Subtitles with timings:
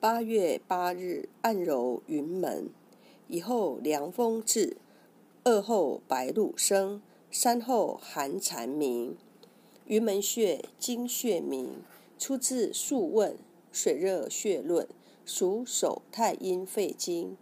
[0.00, 2.70] 八月八日，按揉云门。
[3.26, 4.76] 以后凉风至，
[5.42, 7.02] 二后白露生，
[7.32, 9.16] 三后寒蝉鸣。
[9.86, 11.82] 云门穴，经穴名，
[12.16, 13.32] 出自《素问·
[13.72, 14.86] 水热穴论》，
[15.26, 17.36] 属手太阴肺经，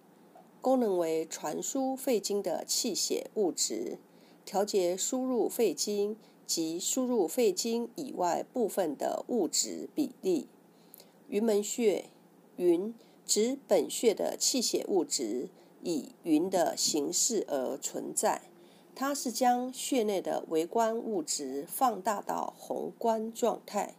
[0.63, 3.99] 功能为传输肺经的气血物质，
[4.47, 6.17] 调节输入肺经
[6.47, 10.49] 及输入肺经以外部分的物质比例。
[11.29, 12.07] 云门穴。
[12.57, 12.95] 云
[13.27, 15.49] 指本穴的气血物质
[15.83, 18.43] 以云的形式而存在，
[18.95, 23.95] 它是将穴内的微观物质放大到宏观状态，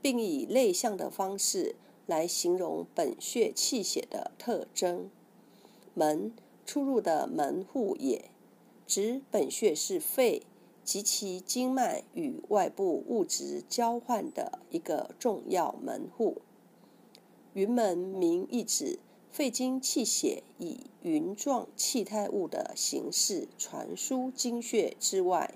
[0.00, 1.76] 并以类象的方式
[2.06, 5.08] 来形容本穴气血的特征。
[5.94, 6.32] 门
[6.66, 8.30] 出入的门户也，
[8.86, 10.42] 指本穴是肺
[10.82, 16.38] 及其经脉与外部物质交换的一个重要门户。
[17.54, 18.98] 云门名意指
[19.30, 25.54] 肺经气血以云状气态物的形式传输经穴之外，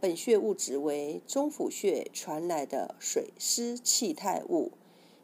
[0.00, 4.72] 本穴物质为中府穴传来的水湿气态物，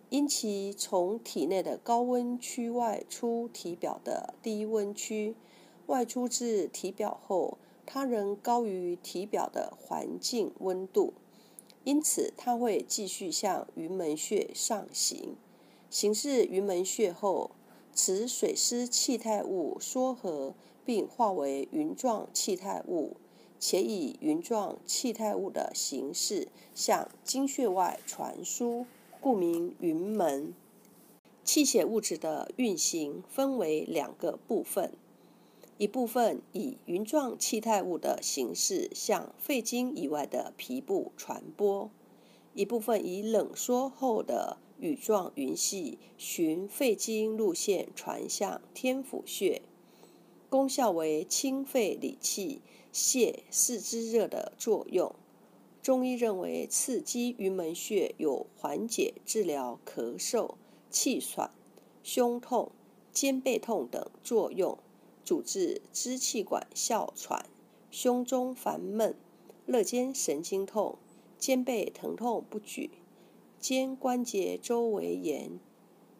[0.08, 5.34] 因其从体内的高温区外出体表的低温区，
[5.86, 11.12] 外出至体表后，它仍高于体表的环境温度，
[11.82, 15.34] 因此它会继续向云门穴上行。
[15.90, 17.52] 行至云门穴后，
[17.92, 20.54] 此水湿气态物缩合，
[20.84, 23.16] 并化为云状气态物，
[23.60, 28.84] 且以云状气态物的形式向经穴外传输，
[29.20, 30.52] 故名云门。
[31.44, 34.92] 气血物质的运行分为两个部分，
[35.78, 41.90] 一部分以云状气态物的形式向肺经以外的皮部传播，
[42.55, 44.56] 一部分以冷缩后的。
[44.78, 49.62] 羽状云系循肺经路线传向天府穴，
[50.50, 52.61] 功效为清肺理气、
[52.92, 55.14] 泄四肢热的作用。
[55.83, 60.55] 中医认为，刺激云门穴有缓解、治疗咳嗽、
[60.90, 61.51] 气喘、
[62.02, 62.73] 胸痛、
[63.13, 64.79] 肩背痛等作用，
[65.24, 67.46] 主治支气管哮喘、
[67.90, 69.14] 胸中烦闷、
[69.67, 70.98] 肋间神经痛、
[71.39, 72.90] 肩背疼痛不举。
[73.64, 75.58] 肩关节周围炎、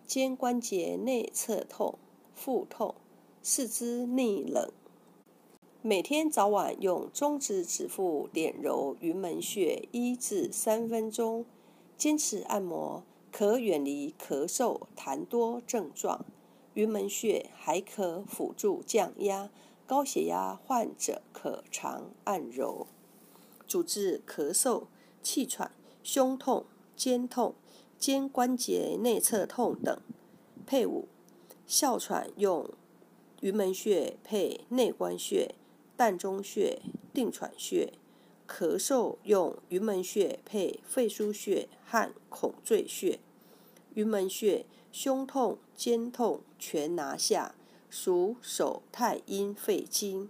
[0.07, 1.99] 肩关节内侧痛、
[2.35, 2.95] 腹痛、
[3.43, 4.73] 四肢逆冷，
[5.83, 11.45] 每天早晚用中指指腹点揉云门穴一至三分钟，
[11.99, 16.25] 坚持按摩可远离咳嗽、痰多症状。
[16.73, 19.51] 云门穴还可辅助降压，
[19.87, 22.87] 高血压患者可常按揉，
[23.67, 24.85] 主治咳嗽、
[25.23, 25.71] 气喘、
[26.03, 26.65] 胸痛。
[26.97, 27.55] 肩痛、
[27.99, 30.01] 肩关节内侧痛等，
[30.67, 31.09] 配伍
[31.67, 32.71] 哮喘用
[33.41, 35.55] 云门穴配内关穴、
[35.97, 36.81] 膻中穴、
[37.13, 37.93] 定喘穴；
[38.49, 43.21] 咳嗽用云门穴配肺腧穴和孔最穴。
[43.95, 47.55] 云门穴胸痛、肩痛全拿下，
[47.91, 50.29] 属手太阴肺经，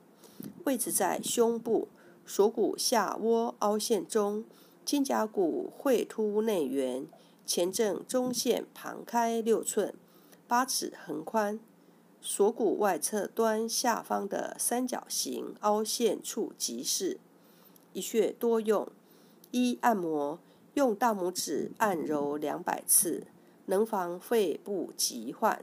[0.65, 1.89] 位置在胸部
[2.27, 4.45] 锁骨下窝凹陷中。
[4.85, 7.07] 肩胛骨会突内缘，
[7.47, 9.95] 前正中线旁开六寸，
[10.47, 11.59] 八尺横宽。
[12.21, 17.19] 锁骨外侧端下方的三角形凹陷处即是。
[17.93, 18.89] 一穴多用：
[19.51, 20.39] 一、按摩，
[20.75, 23.27] 用大拇指按揉两百次，
[23.67, 25.61] 能防肺部疾患；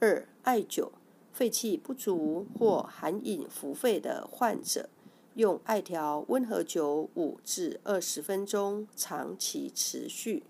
[0.00, 0.90] 二、艾灸，
[1.32, 4.88] 肺气不足或寒饮伏肺的患者。
[5.34, 10.42] 用艾条温和灸五至二十分钟，长期持续。